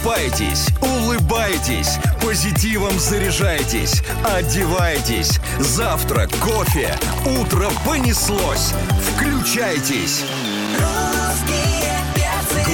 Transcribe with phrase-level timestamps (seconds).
[0.00, 5.38] Просыпайтесь, улыбайтесь, позитивом заряжайтесь, одевайтесь.
[5.58, 8.72] Завтрак, кофе, утро понеслось.
[9.14, 10.24] Включайтесь.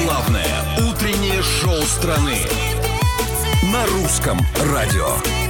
[0.05, 0.47] Главное
[0.89, 2.39] утреннее шоу страны
[3.65, 4.39] на русском
[4.73, 5.46] радио.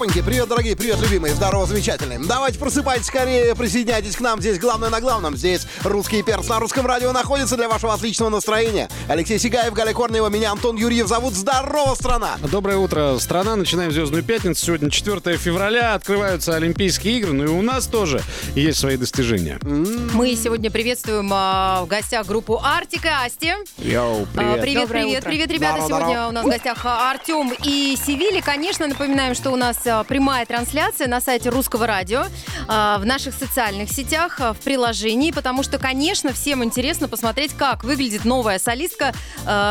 [0.00, 2.18] Опаньки, привет, дорогие, привет, любимые, здорово, замечательные.
[2.20, 4.40] Давайте просыпайтесь скорее, присоединяйтесь к нам.
[4.40, 5.36] Здесь главное на главном.
[5.36, 8.88] Здесь русский перс на русском радио находится для вашего отличного настроения.
[9.08, 11.34] Алексей Сигаев, Галя Корнева, меня Антон Юрьев зовут.
[11.34, 12.38] Здорово, страна!
[12.50, 13.56] Доброе утро, страна.
[13.56, 14.64] Начинаем «Звездную пятницу».
[14.64, 15.92] Сегодня 4 февраля.
[15.92, 17.34] Открываются Олимпийские игры.
[17.34, 18.22] Ну и у нас тоже
[18.54, 19.58] есть свои достижения.
[19.60, 23.52] Мы сегодня приветствуем а, в гостях группу Артик и Асти.
[23.76, 24.60] Йоу, А, привет.
[24.62, 25.30] Привет, Доброе привет, утро.
[25.30, 25.82] привет, ребята.
[25.82, 26.28] Здорово, Сегодня здорово.
[26.28, 28.40] у нас в гостях а, Артем и Севили.
[28.40, 32.24] Конечно, напоминаем, что у нас а, прямая трансляция на сайте Русского радио,
[32.68, 37.84] а, в наших социальных сетях, а, в приложении, потому что, конечно, всем интересно посмотреть, как
[37.84, 39.12] выглядит новая солистка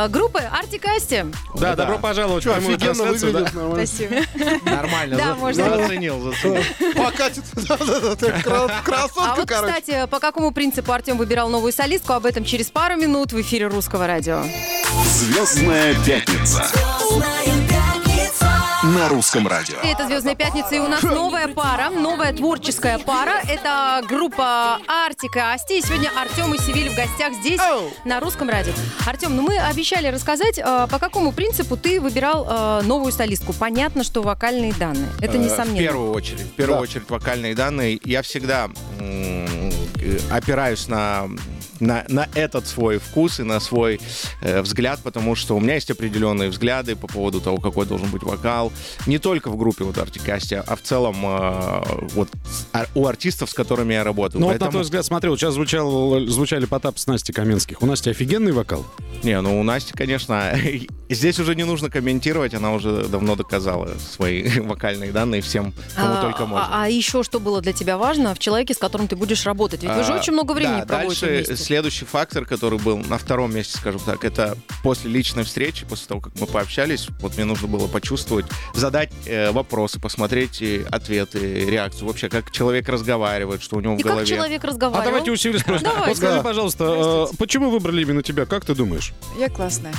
[0.10, 1.26] группы Артик и Асти.
[1.56, 3.12] Да, добро пожаловать в прямую Офигенно да.
[3.12, 3.54] выглядит.
[3.54, 3.86] нормально.
[3.86, 4.16] Спасибо.
[4.70, 5.18] Нормально.
[5.18, 5.64] Да, за- можно.
[5.78, 6.64] Заценил, заценил.
[6.96, 7.44] Покатит.
[7.54, 12.26] Да-да-да, ты кра- А Красотка, вот, кстати, по какому принципу Артем выбирал новую солистку, об
[12.26, 14.44] этом через пару минут в эфире Русского радио.
[15.06, 16.66] Звездная пятница
[18.84, 19.78] на русском радио.
[19.84, 23.42] Это «Звездная пятница», и у нас новая пара, новая творческая пара.
[23.48, 25.80] Это группа Артик и Асти.
[25.80, 27.60] И сегодня Артем и Севиль в гостях здесь,
[28.06, 28.72] на русском радио.
[29.06, 33.54] Артем, ну мы обещали рассказать, э, по какому принципу ты выбирал э, новую солистку.
[33.54, 35.10] Понятно, что вокальные данные.
[35.20, 35.78] Это Э, В несомненно.
[35.78, 36.42] первую очередь.
[36.42, 36.84] В первую Да.
[36.84, 38.00] очередь вокальные данные.
[38.04, 38.70] Я всегда
[39.00, 39.48] э,
[40.32, 41.28] опираюсь на,
[41.80, 44.00] на, на этот свой вкус и на свой
[44.42, 48.24] э, взгляд, потому что у меня есть определенные взгляды по поводу того, какой должен быть
[48.24, 48.72] вокал.
[49.08, 51.84] Не только в группе вот Артикасти, а в целом э,
[52.16, 52.30] вот
[52.74, 54.42] а- у артистов, с которыми я работаю.
[54.42, 57.82] Ну вот на Поэтому- твой взгляд, смотри, вот сейчас звучал, звучали Потап с Настей Каменских.
[57.82, 58.86] У Насти офигенный вокал.
[59.24, 60.54] Не, ну у Насти, конечно,
[61.10, 66.22] здесь уже не нужно комментировать, она уже давно доказала свои вокальные данные всем, кому А,
[66.22, 66.68] только можно.
[66.70, 69.84] А, а еще что было для тебя важно в человеке, с которым ты будешь работать?
[69.84, 71.56] Ведь вы же А, очень много времени да, проводите дальше вместе.
[71.70, 76.20] Следующий фактор, который был на втором месте, скажем так, это после личной встречи, после того,
[76.20, 81.38] как мы пообщались, вот мне нужно было почувствовать, задать э, вопросы, посмотреть э, ответы,
[81.70, 84.22] реакцию, вообще, как человек разговаривает, что у него И в голове.
[84.22, 85.06] как человек А разговаривал?
[85.06, 85.84] давайте у Севили спросим.
[85.84, 86.08] Давай.
[86.08, 86.42] Вот скажи, Да.
[86.42, 88.48] пожалуйста, э, почему выбрали именно тебя?
[88.48, 89.14] Как ты думаешь?
[89.38, 89.94] Я классная.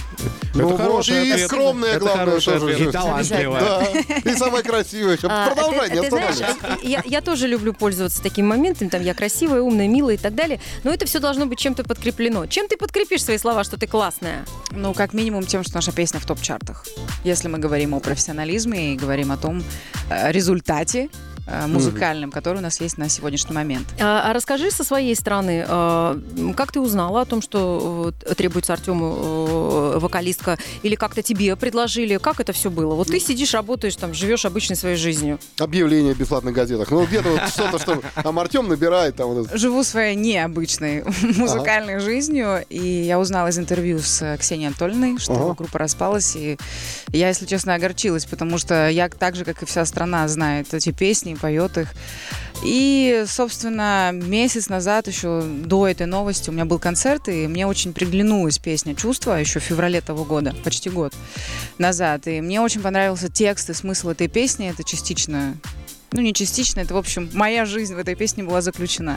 [0.56, 1.46] Ну вот, хороший и ответ.
[1.46, 2.78] скромная, Это главное, тоже.
[2.84, 3.60] И талантливая.
[3.60, 5.16] Да, и самая красивая.
[5.22, 6.56] А, Продолжай, не останавливайся.
[6.82, 10.60] я, я тоже люблю пользоваться таким моментом, там я красивая, умная, милая и так далее,
[10.82, 12.46] но это все должно быть чем-то подкреплено.
[12.46, 14.44] Чем ты подкрепишь свои слова, что ты классная?
[14.70, 16.86] Ну, как минимум тем, что наша песня в топ-чартах.
[17.22, 19.62] Если мы говорим о профессионализме и говорим о том
[20.08, 21.10] э, результате
[21.50, 23.86] э, музыкальном, который у нас есть на сегодняшний момент.
[24.00, 28.34] А, а расскажи со своей стороны, а, м, как ты узнала о том, что э,
[28.34, 29.16] требуется Артему
[29.94, 32.94] э, вокалистка, или как-то тебе предложили, как это все было?
[32.94, 35.38] Вот ты сидишь, работаешь, там, живешь обычной своей жизнью.
[35.58, 36.90] Объявления в бесплатных газетах.
[36.90, 39.58] Ну, где-то вот что-то, что там Артем набирает, там вот это.
[39.58, 41.04] Живу своей необычной
[41.36, 45.54] музыкальной жизнью, и я узнала из интервью с э, Ксенией Анатольевной, что Ага.
[45.54, 46.58] группа распалась, и
[47.12, 50.92] я, если честно, огорчилась, потому что я так же, как и вся страна, знает эти
[50.92, 51.88] песни, поет их.
[52.62, 57.94] И, собственно, месяц назад, еще до этой новости, у меня был концерт, и мне очень
[57.94, 61.14] приглянулась песня «Чувство» еще в феврале того года, почти год
[61.78, 62.26] назад.
[62.28, 64.68] И мне очень понравился текст и смысл этой песни.
[64.68, 65.56] Это частично
[66.12, 69.16] ну, не частично, это, в общем, моя жизнь в этой песне была заключена,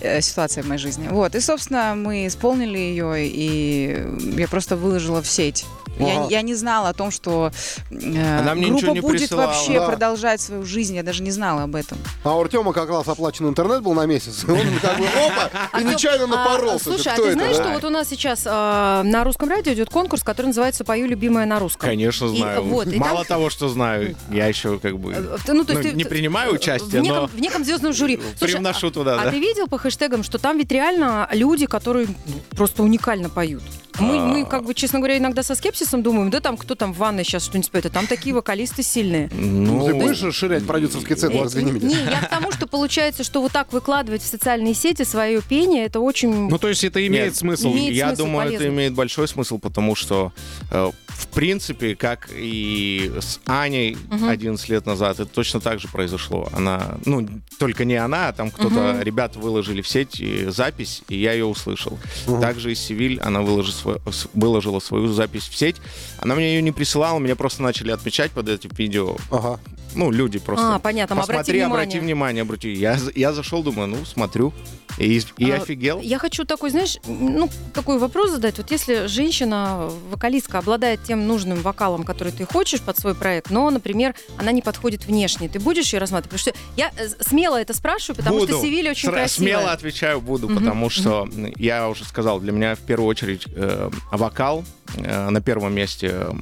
[0.00, 1.08] э, ситуация в моей жизни.
[1.08, 4.02] Вот, и, собственно, мы исполнили ее, и
[4.38, 5.66] я просто выложила в сеть.
[5.98, 7.50] Я, я не знала о том, что
[7.90, 9.46] э, Она мне группа ничего не будет присылала.
[9.48, 9.86] вообще Да.
[9.86, 11.98] продолжать свою жизнь, я даже не знала об этом.
[12.24, 14.44] А у Артема как раз оплачен интернет был на месяц.
[14.48, 16.84] Он как бы опа, и Артём, нечаянно а, напоролся.
[16.84, 17.62] слушай, Это а кто ты это, знаешь, да?
[17.64, 21.46] что вот у нас сейчас а, на русском радио идет конкурс, который называется «Пою любимое
[21.46, 21.88] на русском».
[21.88, 22.62] Конечно, И, знаю.
[22.64, 25.72] вот, и Мало там- того, что знаю, я еще как бы Э, ты- ну, то
[25.72, 28.18] есть ну, ты- не ты- принимаю в участие, неком, но в неком звездном жюри.
[28.38, 29.30] Слушай, привношу а- туда, а да.
[29.30, 33.62] ты видел по хэштегам, что там ведь реально люди, которые ну, просто уникально поют?
[33.98, 34.26] Мы, А.
[34.26, 37.24] мы, как бы, честно говоря, иногда со скепсисом думаем, да там кто там в ванной
[37.24, 39.28] сейчас что-нибудь споет, а там такие вокалисты сильные.
[39.32, 42.10] Ну, ты будешь расширять продюсерский центр, Э, извини Не, меня.
[42.10, 46.00] я к тому, что получается, что вот так выкладывать в социальные сети свое пение, это
[46.00, 46.48] очень...
[46.48, 47.72] Ну, то есть это имеет смысл.
[47.72, 50.32] имеет я думаю, это имеет большой смысл, потому что,
[50.70, 56.48] э, в принципе, как и с Аней 11 лет назад, это точно так же произошло.
[56.52, 57.26] Она, ну,
[57.58, 61.44] только не она, а там кто-то, ребята выложили в сеть и запись, и я ее
[61.44, 61.98] услышал.
[62.40, 65.76] Также и Севиль, она выложила, свой- с- выложила свою запись в сеть.
[66.18, 69.16] Она мне ее не присылала, меня просто начали отмечать под этим видео.
[69.30, 69.60] Ага.
[69.94, 70.74] Ну, люди просто.
[70.74, 71.82] А, понятно, обрати Посмотри, внимание.
[71.84, 72.72] обрати внимание, обрати.
[72.72, 74.52] Я, я зашел, думаю, ну, смотрю.
[74.98, 76.00] И, и А, офигел.
[76.02, 78.58] Я хочу такой, знаешь, ну, такой вопрос задать.
[78.58, 83.70] Вот если женщина, вокалистка, обладает тем нужным вокалом, который ты хочешь под свой проект, но,
[83.70, 86.30] например, она не подходит внешне, ты будешь ее рассматривать?
[86.30, 88.52] Потому что я э, смело это спрашиваю, потому буду.
[88.52, 89.48] что Севиль очень Сра- красивая.
[89.56, 93.90] Смело отвечаю, буду, Мгм, потому что я уже сказал, для меня в первую очередь э,
[94.10, 94.62] вокал
[94.96, 96.32] э, на первом месте э,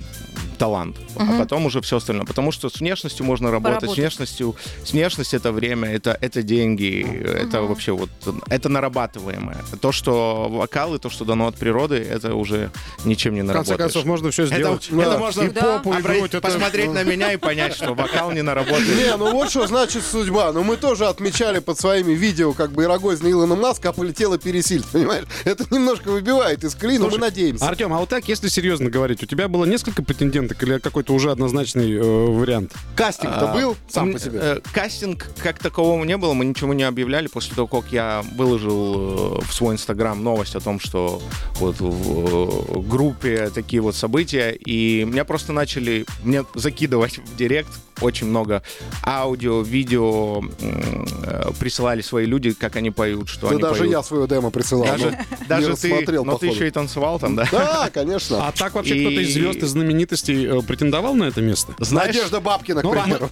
[0.60, 1.30] талант, Мгм.
[1.36, 2.26] а потом уже все остальное.
[2.26, 3.94] Потому что с внешностью можно работать, Поработать.
[3.94, 7.68] с внешностью, с внешностью это время, это, это деньги, это Мгм.
[7.68, 8.10] вообще вот,
[8.48, 9.56] это нарабатываемое.
[9.80, 12.70] То, что вокал и то, что дано от природы, это уже
[13.06, 13.78] ничем не В конце наработаешь.
[13.78, 14.88] концов, можно все это, сделать.
[14.88, 15.18] это Да.
[15.18, 15.60] можно И Да.
[15.78, 16.34] попу, и грудь.
[16.34, 18.96] это- посмотреть на меня и понять, что вокал не наработает.
[18.98, 20.52] Не, ну вот что значит судьба.
[20.52, 24.84] Ну мы тоже отмечали под своими видео, как бы Ирогозина Илона Маска, а полетела пересильд,
[24.92, 25.24] понимаешь?
[25.44, 27.66] Это немножко выбивает из колеи, но мы надеемся.
[27.66, 30.02] Артем, а вот так, если серьезно говорить, у тебя было несколько
[30.50, 32.72] претенденток или какой-то уже однозначный э, вариант?
[32.96, 34.38] Кастинг-то А, был сам по себе?
[34.42, 39.38] э, Кастинг как такового не было, мы ничего не объявляли после того, как я выложил
[39.38, 41.22] э, в свой инстаграм новость о том, что
[41.56, 47.70] вот в э, группе такие вот события, и меня просто начали мне закидывать в директ
[48.00, 48.62] очень много
[49.04, 53.92] аудио, видео э, присылали свои люди, как они поют, что Да они даже поют.
[53.92, 54.86] я свое демо присылал.
[54.86, 56.54] даже, но даже ты, рассмотрел, но ты походу.
[56.54, 57.46] еще и танцевал там, да?
[57.50, 58.46] Да, конечно.
[58.46, 61.74] А так вообще И- кто-то из звезд, из знаменитостей э, претендовал на это место?
[61.78, 63.30] Знаешь, Надежда Бабкина, к Ну, примеру.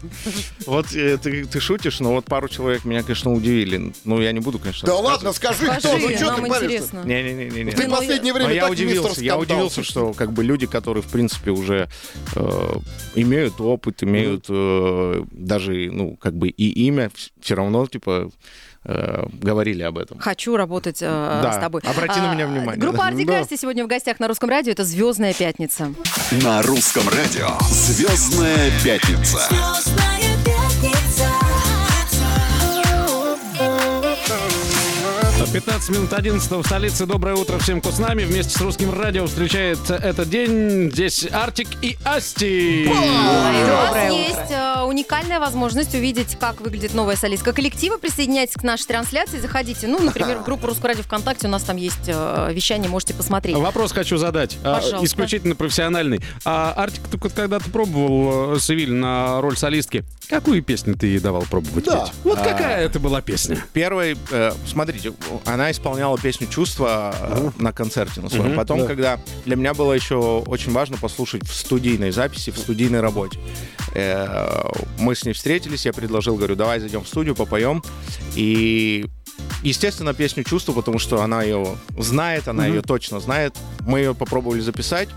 [0.67, 3.93] вот э, ты, ты шутишь, но вот пару человек меня, конечно, удивили.
[4.05, 5.97] Ну, я не буду, конечно, Да ладно, скажи, Скажи, кто?
[5.99, 6.97] Ну что ты паришься?
[7.05, 7.73] Не-не-не.
[7.73, 11.03] Ты в ну, последнее время я так удивился, я удивился, что как бы люди, которые
[11.03, 11.89] в принципе уже
[12.35, 12.73] э,
[13.15, 17.11] имеют опыт, имеют э, даже ну как бы и имя,
[17.41, 18.31] все равно типа
[18.85, 20.19] э, говорили об этом.
[20.19, 21.07] Хочу работать э,
[21.43, 21.83] Да, с тобой.
[21.85, 22.77] обрати на меня внимание.
[22.81, 23.07] Группа Да.
[23.09, 24.73] Артикасти сегодня в гостях на русском радио.
[24.73, 25.93] Это Звездная пятница.
[26.43, 29.39] На русском радио «Звездная пятница».
[29.51, 30.08] Звездная
[35.53, 37.07] 15 минут 11 в столице.
[37.07, 38.25] Доброе утро всем, кто с нами.
[38.25, 40.91] Вместе с русским радио встречает этот день.
[40.93, 42.85] Здесь Артик и Асти.
[42.85, 44.19] И у вас Доброе утро.
[44.19, 47.97] есть э, уникальная возможность увидеть, как выглядит новая солистка коллектива.
[47.97, 51.77] Присоединяйтесь к нашей трансляции, заходите, ну, например, в группу Русского радио ВКонтакте, у нас там
[51.79, 53.57] есть э, вещание, можете посмотреть.
[53.57, 54.59] Вопрос хочу задать.
[54.65, 55.07] а, Пожалуйста.
[55.07, 56.21] Исключительно профессиональный.
[56.45, 60.05] А Артик, ты вот когда-то пробовал э, Севиль на роль солистки.
[60.29, 62.05] Какую песню ты ей давал пробовать Да.
[62.05, 62.13] петь?
[62.25, 63.65] Вот какая это была песня?
[63.73, 65.13] Первый, э, смотрите,
[65.45, 68.49] она исполняла песню «Чувства» э, на концерте на своем.
[68.49, 68.87] Мгм, Потом, да.
[68.87, 73.39] когда для меня было еще очень важно послушать в студийной записи, в студийной работе.
[73.95, 77.83] Э, мы с ней встретились, я предложил, говорю, давай зайдем в студию, попоем.
[78.35, 79.07] И
[79.63, 83.57] Естественно, песню чувствую, потому что она ее знает, она ее точно знает.
[83.81, 85.09] Мы ее попробовали записать,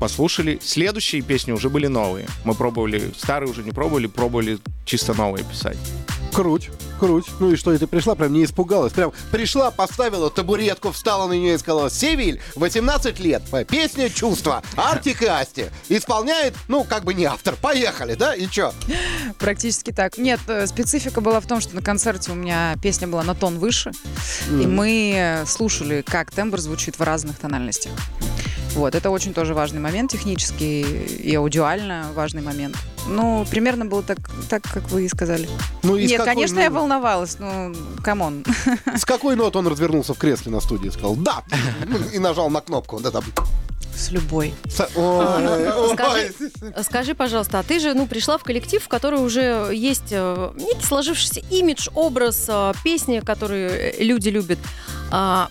[0.00, 0.58] послушали.
[0.62, 2.26] Следующие песни уже были новые.
[2.44, 5.78] Мы пробовали, старые уже не пробовали, пробовали чисто новые писать.
[6.38, 6.70] Круть,
[7.00, 7.26] круть.
[7.40, 8.92] Ну и что, и ты пришла, прям не испугалась.
[8.92, 15.22] Прям пришла, поставила табуретку, встала на нее и сказала, Севиль, 18 лет, песня «Чувства», Артик
[15.22, 15.64] и Асти.
[15.88, 17.56] Исполняет, ну, как бы не автор.
[17.56, 18.36] Поехали, да?
[18.36, 18.72] И чё?
[19.40, 20.16] Практически так.
[20.16, 23.58] Нет, э, специфика была в том, что на концерте у меня песня была на тон
[23.58, 23.90] выше,
[24.48, 27.90] и мы э, слушали, как тембр звучит в разных тональностях.
[28.74, 32.76] Вот, это очень тоже важный момент технический и аудиально важный момент.
[33.06, 34.18] Ну, примерно было так,
[34.48, 35.48] так как вы и сказали.
[35.82, 38.44] Ну, и Нет, какой, конечно, я ну, волновалась, ну, come on.
[38.94, 41.42] С какой ноты он развернулся в кресле на студии и сказал «Да!»
[42.12, 43.00] и нажал на кнопку.
[43.00, 43.24] Да, там.
[43.96, 44.54] С любой.
[44.66, 45.94] С- Ой, ой.
[45.94, 46.32] Скажи,
[46.84, 50.86] скажи, пожалуйста, а ты же, ну, пришла в коллектив, в который уже есть э, некий
[50.86, 54.58] сложившийся имидж, образ, э, песни, которые э, люди любят.
[55.10, 55.48] А,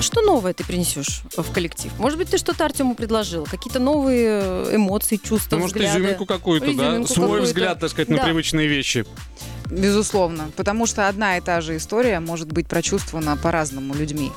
[0.00, 1.92] что новое ты принесешь в коллектив?
[1.98, 3.44] Может быть, ты что-то Артему предложил?
[3.44, 5.98] Какие-то новые э, эмоции, чувства, Ну, может, взгляды?
[5.98, 6.72] изюминку какую-то, да?
[6.72, 7.46] Изюминку Свой какую-то.
[7.46, 8.24] взгляд, так сказать, на Да.
[8.24, 9.04] привычные вещи.
[9.70, 14.32] Безусловно, потому что одна и та же история может быть прочувствована по-разному людьми.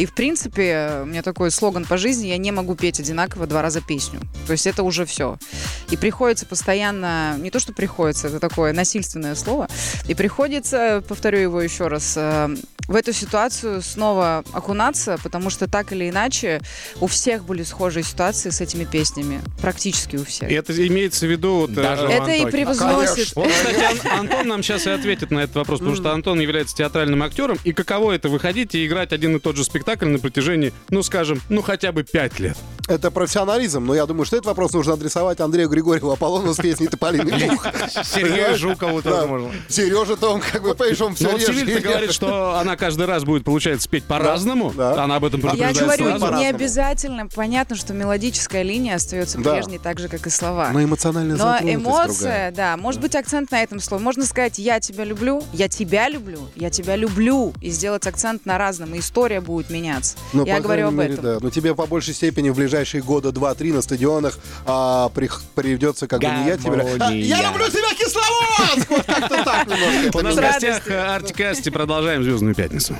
[0.00, 3.62] И, в принципе, у меня такой слоган по жизни, я не могу петь одинаково два
[3.62, 4.20] раза песню.
[4.48, 5.38] То есть это уже все.
[5.90, 9.68] И приходится постоянно, не то, что приходится, это такое насильственное слово,
[10.08, 12.56] и приходится, повторю его еще раз, э,
[12.88, 16.60] в эту ситуацию снова окунаться, потому что так или иначе
[17.00, 19.40] у всех были схожие ситуации с этими песнями.
[19.60, 20.50] Практически у всех.
[20.50, 21.60] И это имеется в виду...
[21.60, 23.34] Вот, Даже э, у это и превозносит.
[23.34, 26.76] Вот, кстати, Ан- Антон нам сейчас и ответит на этот вопрос, потому что Антон является
[26.76, 27.58] театральным актером.
[27.64, 31.40] И каково это выходить и играть один и тот же спектакль на протяжении, ну, скажем,
[31.48, 32.56] ну, хотя бы пять лет?
[32.86, 36.88] Это профессионализм, но я думаю, что этот вопрос нужно адресовать Андрею Григорьеву Аполлону с песней
[36.88, 37.66] «Тополиный пух».
[38.04, 39.50] Сергею Жукову тоже можно.
[39.68, 42.73] Сережа-то он как бы, понимаешь, он все Ну, вот реже Севиль и говорит, что она
[42.74, 45.02] она каждый раз будет, получается, петь по-разному, да.
[45.04, 46.34] она об этом Я предупреждает говорю, сразу.
[46.36, 47.28] не обязательно.
[47.28, 49.52] Понятно, что мелодическая линия остается Да.
[49.54, 50.70] прежней, так же, как и слова.
[50.72, 52.52] Но эмоциональная Но эмоция, другая.
[52.52, 54.02] да, может быть акцент на этом слове.
[54.02, 58.58] Можно сказать, я тебя люблю, я тебя люблю, я тебя люблю, и сделать акцент на
[58.58, 60.16] разном, и история будет меняться.
[60.32, 61.24] Ну, я говорю об мере, этом.
[61.24, 61.38] да.
[61.40, 66.20] Но тебе по большей степени в ближайшие года два-три на стадионах а, прих- придется как
[66.20, 66.70] бы не я тебя...
[66.72, 66.98] Гармония.
[67.06, 68.90] А, я люблю тебя, Кисловодск!
[68.90, 70.18] Вот как-то так немножко.
[70.18, 71.70] У нас в гостях э, Артик и Асти.
[71.70, 72.96] Продолжаем «Звездную пятницу».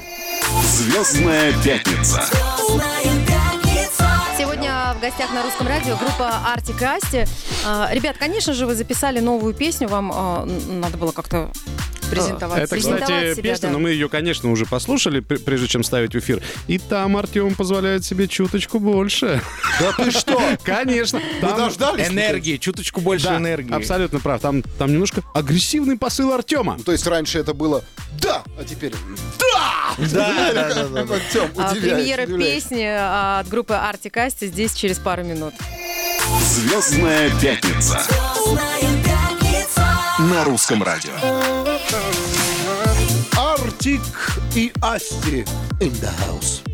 [0.62, 2.22] Звездная пятница.
[2.24, 4.10] Звездная пятница.
[4.36, 7.24] Сегодня в гостях на русском радио группа Артик и Асти.
[7.66, 11.50] А, Ребят, конечно же, вы записали новую песню, вам а, надо было как-то
[12.10, 12.70] Презентовать Это.
[12.70, 13.72] Презентовать кстати, себя, песня, да.
[13.72, 16.42] но мы ее, конечно, уже послушали, пр- прежде чем ставить в эфир.
[16.68, 19.40] И там Артем позволяет себе чуточку больше.
[19.80, 20.40] Да ты что?
[20.64, 21.20] Конечно.
[21.42, 22.08] Мы Там- дождались?
[22.08, 23.74] Энергии, чуточку больше Да, энергии.
[23.74, 24.40] абсолютно прав.
[24.40, 26.76] Там, там немножко агрессивный посыл Артема.
[26.78, 27.84] Ну, То есть раньше это было
[28.20, 28.92] «да», а теперь
[29.38, 29.94] «да».
[29.98, 31.00] Да, да, да.
[31.02, 31.80] Артем, А, удивляет,
[32.16, 35.54] Премьера песни а, от группы Артик и Асти здесь через пару минут.
[36.42, 38.00] Звездная пятница.
[38.02, 39.86] Звездная пятница.
[40.18, 41.12] На русском радио.
[43.84, 44.00] Артик
[44.56, 45.44] и Асти
[45.78, 46.73] in the house.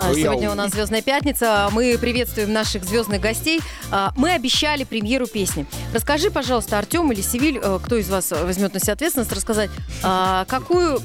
[0.00, 1.68] А, Сегодня у нас Звездная пятница.
[1.72, 3.60] Мы приветствуем наших звездных гостей.
[3.90, 5.66] А, Мы обещали премьеру песни.
[5.92, 9.70] Расскажи, пожалуйста, Артем или Сивиль, э, кто из вас возьмет на себя ответственность, рассказать,
[10.02, 11.00] а, какую,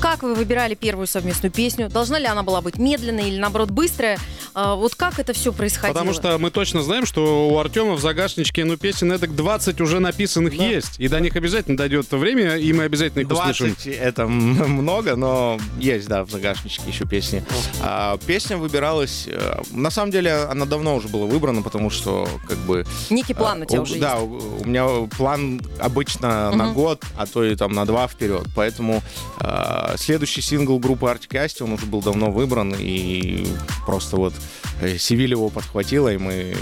[0.00, 1.88] как вы выбирали первую совместную песню?
[1.88, 4.18] Должна ли она была быть медленной или, наоборот, быстрая?
[4.54, 5.92] Вот как это все происходило?
[5.92, 10.00] Потому что мы точно знаем, что у Артема в загашничке, ну, песен эдак 20 уже
[10.00, 10.98] написанных есть.
[10.98, 13.66] И до них обязательно дойдет время, и мы обязательно их услышим.
[13.74, 14.30] 20 это м-
[14.72, 17.44] много, но есть, да, в загашничке еще песни.
[17.82, 19.24] А, песня выбиралась...
[19.26, 22.84] э, На самом деле, она давно уже была выбрана, потому что, как бы...
[23.10, 24.22] Некий план у тебя а, уже Да, есть.
[24.24, 24.86] у, у меня
[25.16, 28.46] план обычно на год, а то и там на два вперед.
[28.54, 29.02] Поэтому
[29.40, 33.46] э, следующий сингл группы Arctic Asti, он уже был давно выбран, и
[33.86, 34.34] просто вот
[34.80, 36.54] э, Севиль его подхватила, и мы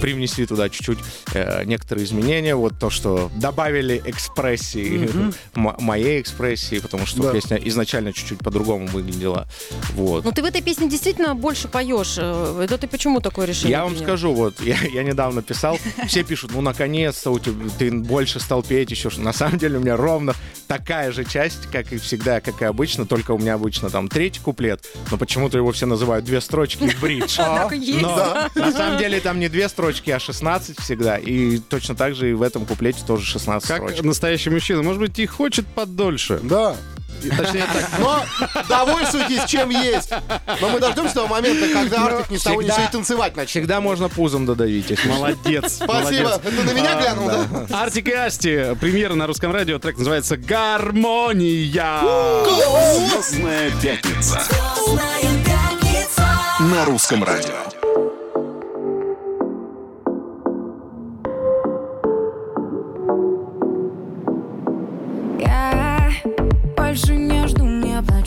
[0.00, 0.98] привнесли туда чуть-чуть
[1.34, 2.54] э, некоторые изменения.
[2.54, 5.08] Вот то, что добавили экспрессии,
[5.54, 7.32] м- моей экспрессии, потому что Да.
[7.32, 9.46] песня изначально чуть-чуть по-другому выглядела.
[9.94, 10.24] Вот.
[10.24, 12.14] Ну ты в этой песне действительно больше поешь.
[12.18, 14.06] Э, Это ты почему такое решение Я вам принял?
[14.06, 18.62] скажу, вот, я, я недавно писал, все пишут, ну, наконец-то у тебя, ты больше стал
[18.62, 19.10] петь еще.
[19.10, 20.34] что На самом деле у меня ровно
[20.66, 24.40] такая же часть, как и всегда, как и обычно, только у меня обычно там третий
[24.40, 27.38] куплет, но почему-то его все называют две строчки и бридж.
[27.72, 28.02] Есть.
[28.02, 31.18] Но на самом деле там не две строчки, а 16 всегда.
[31.18, 34.04] И точно так же и в этом куплете тоже 16 Как строчек.
[34.04, 34.82] настоящий мужчина.
[34.82, 36.40] Может быть, и хочет подольше.
[36.42, 36.76] Да.
[37.28, 37.88] Точнее так.
[37.98, 38.22] Но
[38.68, 40.10] довольствуйтесь, чем есть.
[40.60, 43.50] Но мы дождемся того момента, когда Артик ни с того ни сего и танцевать начнет.
[43.50, 44.90] Всегда можно пузом додавить.
[44.90, 45.08] если что.
[45.08, 45.74] Молодец.
[45.82, 46.30] Спасибо.
[46.30, 46.40] молодец.
[46.44, 47.80] Это на меня глянул, да?
[47.82, 48.74] Артик и Асти.
[48.80, 49.78] Премьера на русском радио.
[49.78, 52.00] Трек называется «Гармония».
[53.10, 54.40] Звездная пятница.
[54.40, 56.28] Звездная пятница.
[56.60, 58.09] На русском радио.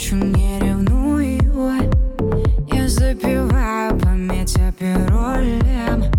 [0.03, 1.89] Плачу, не ревную.
[2.72, 6.12] Я запиваю память оперолем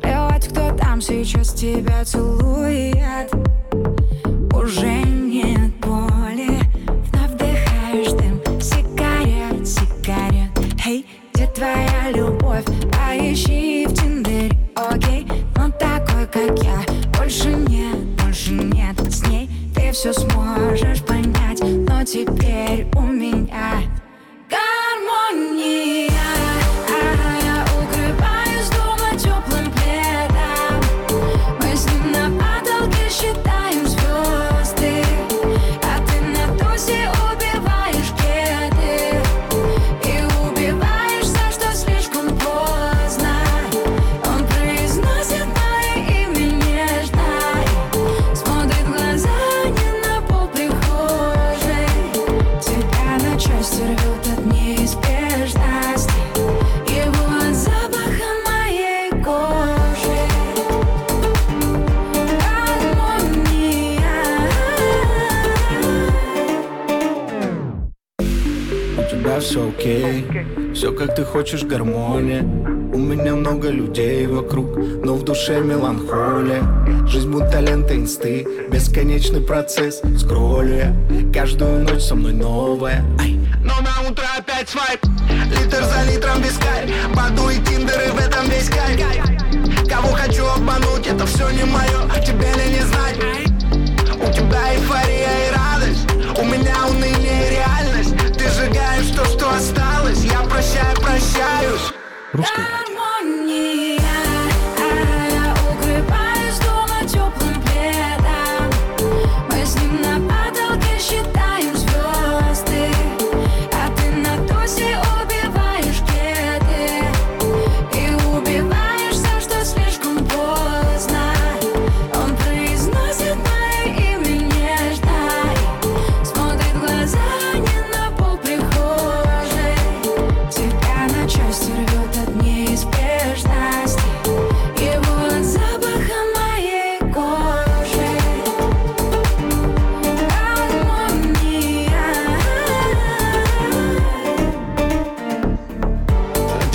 [0.00, 2.93] Плевать, кто там сейчас тебя целует
[70.94, 72.42] как ты хочешь, гармония.
[72.42, 76.62] У меня много людей вокруг, но в душе меланхолия.
[77.06, 80.94] Жизнь будто лента инсты, бесконечный процесс Скроллю
[81.34, 83.04] каждую ночь со мной новая.
[83.64, 85.00] Но на утро опять свайп,
[85.50, 88.48] литр за литром кайф Баду и тиндеры в этом
[102.34, 102.63] русском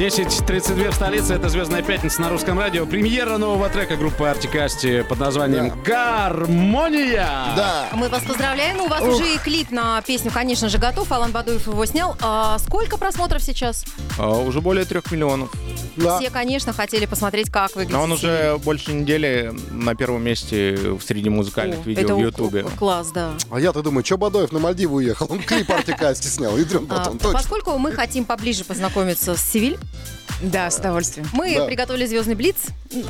[0.09, 1.35] 10.32 в столице.
[1.35, 2.87] Это «Звездная пятница» на русском радио.
[2.87, 7.53] Премьера нового трека группы Артикасти под названием «Гармония».
[7.55, 7.89] Да.
[7.93, 8.81] Мы вас поздравляем.
[8.81, 11.11] У вас уже и клип на песню, конечно же, готов.
[11.11, 12.17] Алан Бадуев его снял.
[12.21, 13.85] А сколько просмотров сейчас?
[14.17, 15.51] А, уже более трех миллионов.
[15.95, 16.17] Да.
[16.17, 17.93] Все, конечно, хотели посмотреть, как выглядит.
[17.93, 22.19] Но он уже больше недели на первом месте в среди музыкальных О, видео это в
[22.19, 22.63] Ютубе.
[22.79, 23.33] Класс, да.
[23.51, 25.27] А я-то думаю, что Бадоев на Мальдивы уехал?
[25.29, 26.57] Он клип Артикасти снял.
[26.59, 27.33] Идем А, потом, точно.
[27.33, 29.77] поскольку мы хотим поближе познакомиться с Севиль,
[30.41, 31.27] Да, с удовольствием.
[31.33, 31.65] мы Да.
[31.65, 32.55] приготовили звездный блиц.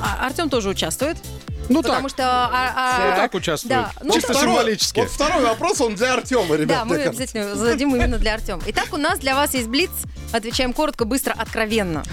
[0.01, 1.17] А- Артем тоже участвует.
[1.69, 2.24] Ну потому так, что...
[2.25, 3.69] а- а- ну так участвует.
[3.69, 4.41] Да, ну Чисто так.
[4.41, 5.00] символически.
[5.01, 6.79] Вот второй вопрос, он для Артема, ребят.
[6.79, 7.24] Да, мы мне кажется.
[7.24, 8.63] обязательно зададим именно для Артема.
[8.65, 9.91] Итак, у нас для вас есть блиц.
[10.31, 12.03] Отвечаем коротко, быстро, откровенно.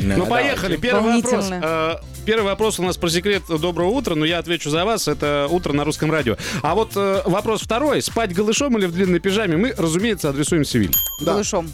[0.00, 0.76] Ну, поехали.
[0.76, 1.32] Первый вопрос.
[1.32, 1.60] Волнительно.
[1.62, 1.96] Э,
[2.26, 5.08] Первый вопрос у нас про секрет доброго утра, но я отвечу за вас.
[5.08, 6.36] Это утро на русском радио.
[6.62, 8.00] А вот э, вопрос второй.
[8.00, 10.94] Спать голышом или в длинной пижаме мы, разумеется, адресуем Севиль.
[11.20, 11.32] Да.
[11.32, 11.70] Голышом.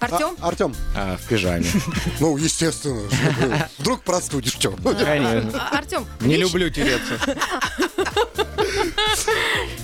[0.00, 0.36] Артем?
[0.40, 1.66] А, Артем, А, в пижаме.
[2.20, 3.02] ну, естественно.
[3.78, 4.70] Вдруг простудишь, что?
[4.72, 5.50] Конечно.
[5.72, 7.18] А, Артем, Не люблю тереться.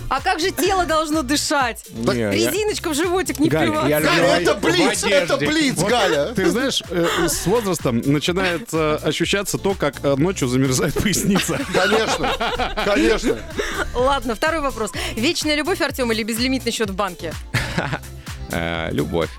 [0.09, 1.85] А как же тело должно дышать?
[2.13, 3.89] Я- Резиночка в животик не Галь, впиваться.
[3.89, 6.27] я люблю- Галя, это блиц, это блиц, Галя.
[6.35, 11.59] Ты знаешь, э, с возрастом начинает э, ощущаться то, как э, ночью замерзает поясница.
[11.73, 12.31] Конечно,
[12.85, 13.39] конечно.
[13.95, 14.93] Ладно, второй вопрос.
[15.17, 17.33] Вечная любовь Артем или безлимитный счет в банке?
[18.51, 19.31] Э, Любовь.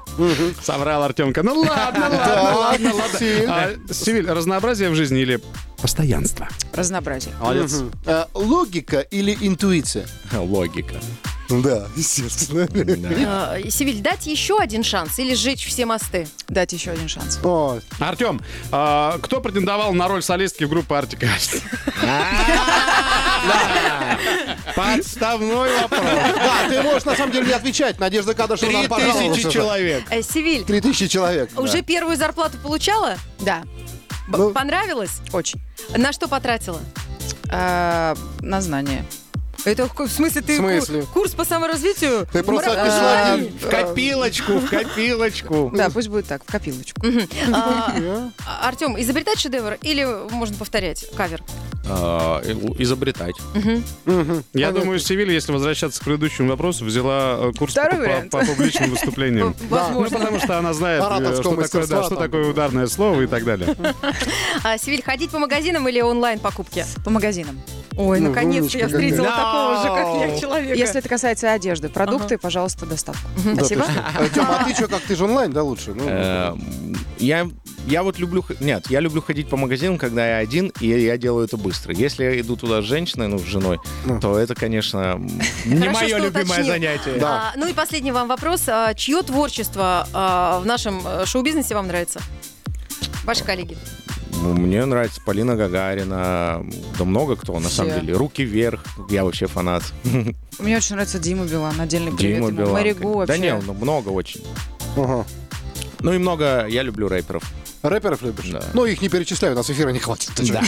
[0.61, 1.43] Соврал Артемка.
[1.43, 3.19] Ну ладно, ладно, ладно, ладно.
[3.19, 3.47] Севиль.
[3.49, 5.39] А, Севиль, разнообразие в жизни или
[5.81, 6.47] постоянство?
[6.73, 7.33] Разнообразие.
[7.39, 7.83] Молодец.
[8.05, 10.05] Э, Логика или интуиция?
[10.33, 10.95] Логика.
[11.49, 12.67] Да, естественно.
[12.67, 13.59] Да.
[13.59, 16.27] Э, Севиль, дать еще один шанс или сжечь все мосты?
[16.47, 17.39] Дать еще один шанс.
[17.43, 21.61] О, Артем, а, кто претендовал на роль солистки в группе Артик Асти?
[24.75, 26.01] Подставной вопрос.
[26.01, 27.99] Да, ты можешь на самом деле не отвечать.
[27.99, 30.03] Надежда Кадышева нам Три пожаловалась тысячи человек.
[30.09, 31.49] Э, Севиль, Три тысячи человек.
[31.57, 33.15] уже первую зарплату получала?
[33.39, 33.63] Да,
[34.27, 34.51] Б- Ну.
[34.51, 35.19] Понравилось?
[35.31, 35.61] очень.
[35.95, 36.79] На что потратила?
[37.51, 39.05] А, на знание.
[39.65, 41.01] Это в смысле ты В смысле?
[41.01, 42.27] ку- курс по саморазвитию?
[42.31, 43.37] Ты просто Мра- отнесла А.
[43.37, 45.71] В копилочку, в копилочку.
[45.75, 47.01] Да, пусть будет так, в копилочку.
[47.53, 47.93] а,
[48.61, 51.41] Артем, изобретать шедевр или можно повторять кавер?
[51.87, 52.41] А,
[52.77, 53.35] Изобретать.
[54.53, 57.75] Я думаю, Севиль, если возвращаться к предыдущему вопросу, взяла э, курс
[58.31, 59.55] по, публичным выступлениям.
[59.59, 60.17] Ну, Возможно.
[60.19, 63.75] потому что она знает, э, что такое, ударное слово и так далее.
[64.63, 66.85] А, Севиль, ходить по магазинам или онлайн покупки?
[67.03, 67.61] По магазинам.
[67.97, 69.45] Ой, Ну, наконец-то я встретила какая.
[69.45, 69.87] такого же,
[70.23, 70.73] как я, человека.
[70.75, 73.21] Если это касается одежды, продукты, пожалуйста, доставку.
[73.43, 73.85] Да, Спасибо.
[74.19, 75.93] Э, Тём, а ты что, как ты же онлайн, да, лучше?
[75.93, 76.55] Ну, Э,
[77.17, 77.47] Я,
[77.87, 78.43] я вот люблю...
[78.59, 81.93] Нет, я люблю ходить по магазинам, когда я один, и я делаю это быстро.
[81.93, 84.19] Если я иду туда с женщиной, ну, с женой, Ну.
[84.19, 85.15] то это, конечно,
[85.65, 87.17] не Хорошо, мое любимое занятие.
[87.19, 87.53] Да.
[87.53, 88.63] А, ну и последний вам вопрос.
[88.67, 92.19] А, чье творчество а, в нашем э, шоу-бизнесе вам нравится?
[93.23, 93.77] Ваши коллеги.
[94.45, 96.63] Ну, Мне нравится Полина Гагарина,
[96.99, 97.77] да много кто, на Все.
[97.77, 98.13] самом деле.
[98.13, 99.81] Руки вверх, я вообще фанат.
[100.59, 101.81] Мне очень нравится Дима Билан.
[101.81, 102.57] Отдельный привет Дима ему.
[102.59, 102.73] Билан.
[102.73, 103.33] Маригу вообще.
[103.33, 104.43] Да не, ну много очень.
[104.95, 105.25] ага.
[106.01, 107.43] Ну и много, я люблю рэперов.
[107.81, 108.45] Рэперов любишь?
[108.51, 108.63] Да.
[108.75, 110.29] Ну, их не перечисляю, у нас эфира не хватит.
[110.45, 110.59] Чё?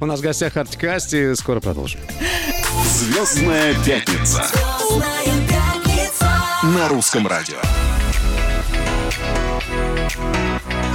[0.00, 1.34] У нас в гостях Артик Асти.
[1.34, 1.98] Скоро продолжим.
[2.86, 6.30] Звездная пятница Звездная пятница.
[6.62, 7.56] на русском радио.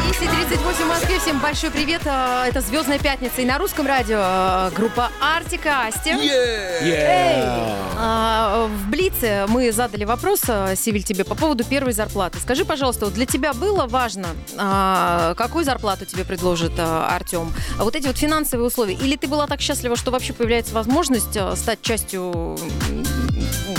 [0.10, 1.20] 10.38 в Москве.
[1.20, 2.02] Всем большой привет.
[2.06, 3.42] А, Это «Звездная пятница».
[3.42, 6.12] И на русском радио а, группа Артика Асти.
[6.12, 7.44] Эй!
[7.98, 12.40] А, В Блице мы задали вопрос, а, Сивиль, тебе по поводу первой зарплаты.
[12.40, 17.52] Скажи, пожалуйста, вот для тебя было важно, а, какую зарплату тебе предложит а, Артем?
[17.80, 18.94] А Вот эти вот финансовые условия.
[18.94, 22.58] Или ты была так счастлива, что вообще появляется возможность а, стать частью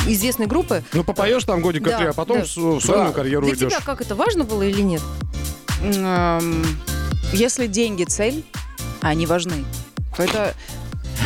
[0.08, 0.82] известной группы?
[0.92, 2.44] Ну, попоешь там годика Да, три, а потом да.
[2.44, 3.12] в сольную Да.
[3.12, 3.70] карьеру Для идешь.
[3.72, 5.02] тебя как это важно было или нет?
[5.94, 6.64] Эм,
[7.32, 8.44] Если деньги цель,
[9.02, 9.64] а они важны,
[10.16, 10.54] то это...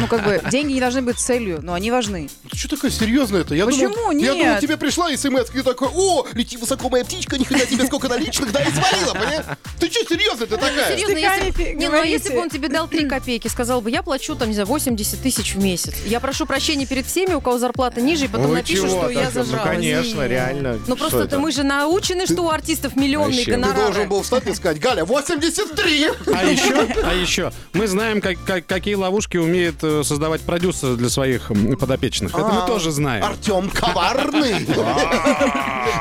[0.00, 2.28] Ну, как бы, деньги не должны быть целью, но они важны.
[2.52, 3.54] что такая серьезная-то?
[3.54, 4.38] Я Почему думал, Я нет?
[4.46, 8.52] думал, тебе пришла смс и такой, о, лети высоко, моя птичка, нифига тебе сколько наличных,
[8.52, 9.44] да, и свалила, понимаешь?
[9.78, 10.96] Ты что, серьезно ты такая?
[10.96, 14.02] Серьезно, если, не, ну, а если бы он тебе дал 3 копейки, сказал бы, я
[14.02, 15.94] плачу там, не знаю, 80 тысяч в месяц.
[16.06, 19.10] Я прошу прощения перед всеми, у кого зарплата ниже, и потом Ой, напишут, чего что
[19.10, 19.24] я?
[19.24, 19.68] Ну, зажралась.
[19.68, 20.78] конечно, реально.
[20.86, 21.38] Ну просто это?
[21.38, 23.56] мы же научены, что у артистов миллионные Вообще.
[23.58, 26.06] Ты должен был встать и сказать, Галя, 83!
[26.34, 31.08] А еще, а еще, мы знаем, как, как- какие ловушки умеет э, создавать продюсер для
[31.08, 32.32] своих подопечных.
[32.34, 33.24] Это мы А, тоже знаем.
[33.24, 34.66] Артем коварный.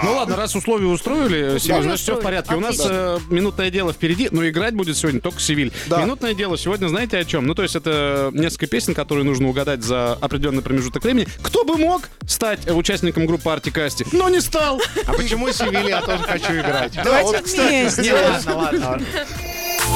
[0.04, 2.56] Ну ладно, раз условия устроили, Севиль, значит, все в порядке.
[2.56, 5.72] У нас э, минутное дело впереди, но играть будет сегодня только Севиль.
[5.90, 7.46] Минутное дело сегодня, знаете о чем?
[7.48, 11.28] Ну, то есть это несколько песен, которые нужно угадать за определенный промежуток времени.
[11.42, 14.82] Кто бы мог стать э, участником группы Артикасти, но не стал.
[15.06, 16.94] А почему Севилья я тоже хочу играть?
[17.04, 18.04] Да, вот, кстати, Вместе.
[18.04, 19.02] Звездная пятница.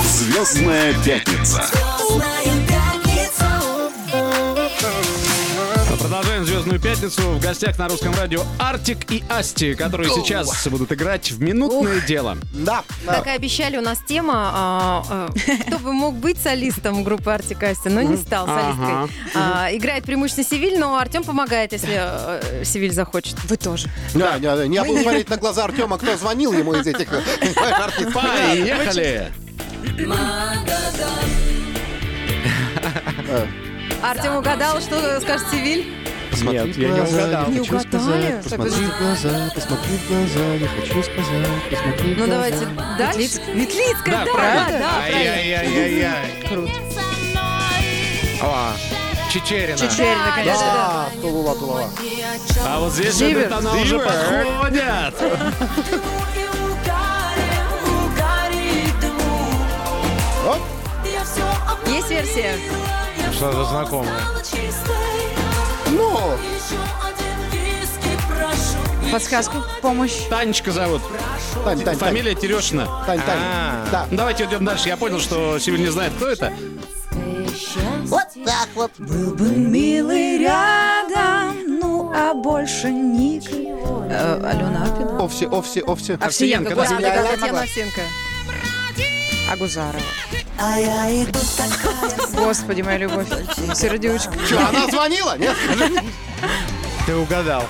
[0.06, 1.64] Звездная пятница.
[6.14, 7.22] Продолжаем «Звездную пятницу».
[7.24, 12.38] В гостях на русском радио Артик и Асти, которые сейчас будут играть в минутное дело.
[12.54, 13.16] Да, да.
[13.16, 15.30] Как и обещали, у нас тема, а, а,
[15.66, 18.94] кто бы мог быть солистом группы Артикасти, но не стал солисткой.
[18.94, 19.10] Ага.
[19.34, 23.36] А, играет преимущественно Севиль, но Артем помогает, если э, Севиль захочет.
[23.46, 23.90] Вы тоже.
[24.14, 28.14] Да, не, не, я буду смотреть на глаза Артема, кто звонил ему из этих артистов.
[28.14, 29.32] Поехали!
[34.04, 36.03] Артем угадал, что скажет Севиль?
[36.52, 37.50] Нет, я не угадал.
[37.50, 38.42] Не угадали?
[38.50, 38.86] Так, подожди.
[39.00, 43.42] глаза, посмотри в глаза, я хочу сказать, посмотри Ну давайте дальше.
[43.54, 44.80] Ветлицкая, да, да, правильно.
[44.80, 45.32] да, правильно.
[45.34, 46.48] Ай-яй-яй-яй.
[46.50, 46.72] Круто.
[48.42, 48.74] О,
[49.32, 49.78] Чечерина.
[49.78, 50.66] Чечерина, конечно.
[50.66, 51.90] Да, тулула, тулула.
[52.66, 53.50] А вот здесь Зивер.
[53.50, 54.04] вот она уже Зивер.
[54.06, 55.16] подходят.
[61.88, 62.56] Есть версия?
[63.32, 64.12] Что-то знакомое.
[69.12, 70.28] Подсказку, помощь.
[70.30, 71.02] Танечка зовут.
[71.64, 72.86] Тань, Тань, Тань, Фамилия Терешина.
[73.06, 73.38] Тань, Тань.
[73.40, 73.86] А.
[73.92, 74.08] Да.
[74.10, 74.88] Ну, Давайте идем дальше.
[74.90, 76.52] Я понял, что Севиль не знает, кто это.
[78.06, 78.92] Вот так вот.
[78.98, 83.44] Был бы милый рядом, ну а больше ник.
[83.52, 85.24] Э, Алена Апина.
[85.24, 86.14] Овси, овси, овси.
[86.20, 86.76] Овсиенко, да?
[86.76, 87.54] господи, как я- я
[89.58, 90.04] Татьяна могла.
[91.34, 91.90] Овсенко.
[91.94, 92.28] Агузарова.
[92.46, 93.28] Господи, моя любовь.
[93.76, 94.34] Сердючка.
[94.46, 95.38] Что, она звонила?
[95.38, 95.56] Нет?
[97.06, 97.66] Ты угадал.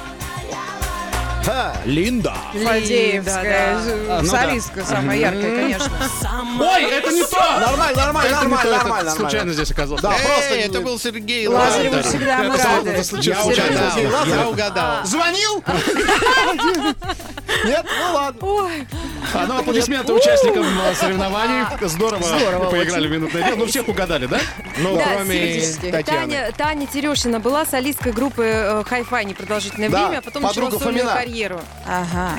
[1.45, 1.75] Да.
[1.83, 2.33] Линда.
[2.53, 3.75] Фадеевская.
[4.09, 5.91] А, ну Солистка самая яркая, конечно.
[6.61, 7.37] Ой, это не то!
[7.59, 9.11] Нормально, нормально, Это не то, нормально, это нормально.
[9.11, 10.03] Случайно здесь оказался.
[10.03, 12.05] Да, просто это был Сергей Лазареву Лазарев.
[12.09, 13.03] всегда мы Это рады.
[13.03, 13.39] случайно.
[13.39, 13.91] Я угадал.
[13.91, 14.35] Сергей Лазарев?
[14.37, 15.05] Я угадал.
[15.05, 15.63] Звонил?
[17.65, 17.85] Нет?
[17.85, 18.39] Ну ладно.
[19.33, 21.65] А, ну, аплодисменты участникам э, соревнований.
[21.87, 23.55] Здорово, Здорово поиграли в минутное дело.
[23.55, 24.39] Ну, всех угадали, да?
[24.77, 25.61] Ну, Да, кроме.
[25.61, 26.03] Татьяны.
[26.03, 31.05] Таня, Таня Терешина была солисткой группы э, Hi-Fi непродолжительное Да, время, а потом начала сольную
[31.07, 31.61] карьеру.
[31.87, 32.31] Ага.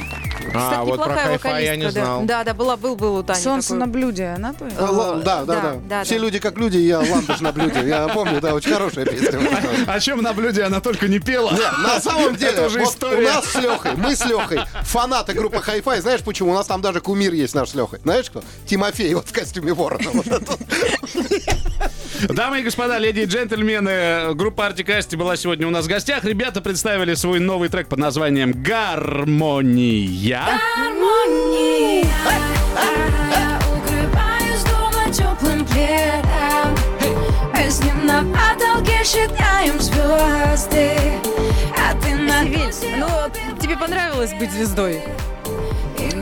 [0.52, 2.22] А, Кстати, вот про неплохая хай-фай я не знал.
[2.24, 3.78] Да, да, была, был, был у Тани Солнце такой.
[3.80, 4.66] на блюде, она то?
[4.66, 5.74] Э, ла- Да, да, да, да.
[5.88, 6.20] да, Все да.
[6.20, 7.80] люди как люди, я лампыш на блюде.
[7.86, 9.30] Я помню, да, очень хорошая песня.
[9.86, 11.50] О чем на блюде она только не пела.
[11.82, 13.26] На самом деле, Это уже история.
[13.30, 14.60] у нас с Лехой, мы с Лехой,
[15.04, 16.52] фанаты группы Hi-Fi, знаешь почему?
[16.52, 17.98] У нас там даже кумир есть наш с Лехой.
[18.02, 18.42] Знаешь кто?
[18.66, 20.22] Тимофей, вот в костюме ворона.
[20.24, 20.56] Это.
[22.32, 26.24] Дамы и господа, леди и джентльмены, группа Artik & Asti была сегодня у нас в гостях.
[26.24, 30.42] Ребята представили свой новый трек под названием «Гармония».
[33.76, 36.74] Укрываюсь дома теплым пледом
[39.04, 41.33] считаем звезды А
[42.42, 43.08] Севиль, ну,
[43.60, 45.02] тебе понравилось быть звездой?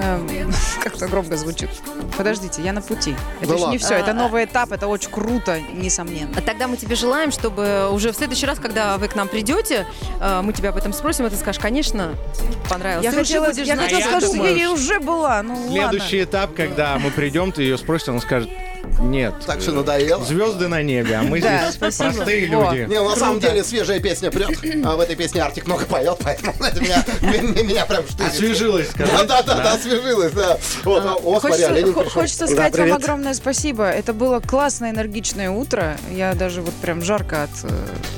[0.02, 0.18] Э,
[0.82, 1.70] Как-то громко звучит.
[2.16, 3.14] Подождите, я на пути.
[3.40, 3.94] Это Да еще не все.
[3.94, 6.34] Это новый этап, это очень круто, несомненно.
[6.36, 9.86] А Тогда мы тебе желаем, чтобы уже в следующий раз, когда вы к нам придете,
[10.20, 12.14] э, мы тебя об этом спросим, и ты скажешь, конечно,
[12.68, 13.04] понравилось.
[13.04, 15.42] Я Ты хотела, я хотела сказать, что думаю, я уже была.
[15.42, 18.50] Ну Следующий этап, когда мы придем, ты ее спросишь, она скажет,
[19.00, 19.34] нет.
[19.46, 20.24] Так что надоело.
[20.24, 22.12] Звезды на небе, а мы Да, здесь спасибо.
[22.12, 22.86] простые люди.
[22.88, 24.50] Не, на самом деле свежая песня прет.
[24.84, 28.32] А в этой песне Артик много поет, поэтому это меня, меня, меня прям штырит.
[28.32, 30.58] Освежилась, Да, да, да, да, освежилась, да.
[30.84, 32.04] Вот, а, о, смотри, пришел.
[32.10, 33.84] хочется сказать вам огромное спасибо.
[33.88, 35.96] Это было классное, энергичное утро.
[36.10, 37.50] Я даже вот прям жарко от...
[37.64, 37.68] э,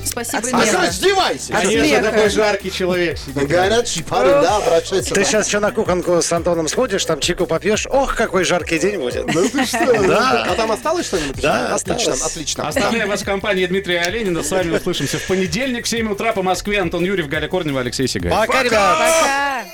[0.05, 0.39] Спасибо.
[0.39, 0.67] От А смеха.
[0.67, 1.53] Что, раздевайся.
[1.53, 3.49] Конечно, такой жаркий человек сидит.
[3.49, 5.15] Горячий парень, да, обращайся.
[5.15, 7.87] Ты сейчас что на кухонку с Антоном сходишь, там чайку попьешь.
[7.91, 9.27] Ох, какой жаркий день будет.
[9.33, 10.03] Ну ты что?
[10.07, 10.54] Да.
[10.55, 11.41] А там осталось что-нибудь?
[11.43, 12.69] Да, Отлично, отлично.
[12.69, 14.43] Оставляю вас в компании Дмитрия Оленина.
[14.43, 16.81] С вами услышимся в понедельник в 7 утра по Москве.
[16.81, 18.35] Антон Юрьев, Галя Корнева, Алексей Сигаев.
[18.35, 18.99] Пока, ребят.
[18.99, 19.65] Пока!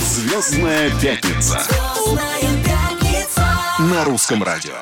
[0.00, 3.48] Звездная пятница Звездная пятница.
[3.80, 4.74] на русском радио.